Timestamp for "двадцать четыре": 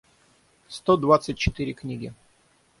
0.97-1.73